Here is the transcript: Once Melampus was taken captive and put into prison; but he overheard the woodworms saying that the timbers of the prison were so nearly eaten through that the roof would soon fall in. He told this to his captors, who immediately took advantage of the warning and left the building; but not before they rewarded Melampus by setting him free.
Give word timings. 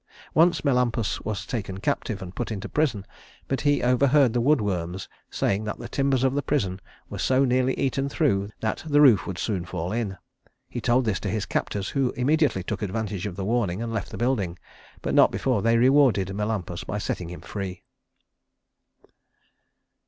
Once 0.33 0.65
Melampus 0.65 1.21
was 1.23 1.45
taken 1.45 1.77
captive 1.77 2.23
and 2.23 2.33
put 2.35 2.51
into 2.51 2.67
prison; 2.67 3.05
but 3.47 3.61
he 3.61 3.83
overheard 3.83 4.33
the 4.33 4.41
woodworms 4.41 5.07
saying 5.29 5.63
that 5.65 5.77
the 5.77 5.87
timbers 5.87 6.23
of 6.23 6.33
the 6.33 6.41
prison 6.41 6.79
were 7.07 7.19
so 7.19 7.45
nearly 7.45 7.77
eaten 7.77 8.09
through 8.09 8.49
that 8.61 8.83
the 8.87 8.99
roof 8.99 9.27
would 9.27 9.37
soon 9.37 9.63
fall 9.63 9.91
in. 9.91 10.17
He 10.67 10.81
told 10.81 11.05
this 11.05 11.19
to 11.19 11.29
his 11.29 11.45
captors, 11.45 11.89
who 11.89 12.13
immediately 12.13 12.63
took 12.63 12.81
advantage 12.81 13.27
of 13.27 13.35
the 13.35 13.45
warning 13.45 13.79
and 13.79 13.93
left 13.93 14.09
the 14.09 14.17
building; 14.17 14.57
but 15.03 15.13
not 15.13 15.29
before 15.31 15.61
they 15.61 15.77
rewarded 15.77 16.33
Melampus 16.33 16.83
by 16.83 16.97
setting 16.97 17.29
him 17.29 17.41
free. 17.41 17.83